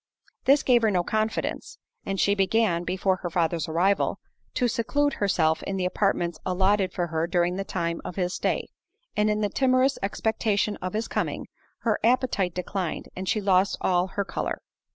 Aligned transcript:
This 0.45 0.63
gave 0.63 0.81
her 0.81 0.89
no 0.89 1.03
confidence; 1.03 1.77
and 2.07 2.19
she 2.19 2.33
began, 2.33 2.83
before 2.83 3.17
her 3.17 3.29
father's 3.29 3.69
arrival, 3.69 4.17
to 4.55 4.67
seclude 4.67 5.13
herself 5.21 5.61
in 5.61 5.77
the 5.77 5.85
apartments 5.85 6.39
allotted 6.43 6.91
for 6.91 7.05
her 7.05 7.27
during 7.27 7.55
the 7.55 7.63
time 7.63 8.01
of 8.03 8.15
his 8.15 8.33
stay; 8.33 8.65
and 9.15 9.29
in 9.29 9.41
the 9.41 9.49
timorous 9.49 9.99
expectation 10.01 10.75
of 10.77 10.93
his 10.93 11.07
coming, 11.07 11.45
her 11.81 11.99
appetite 12.03 12.55
declined, 12.55 13.09
and 13.15 13.29
she 13.29 13.39
lost 13.41 13.77
all 13.79 14.07
her 14.07 14.25
colour. 14.25 14.63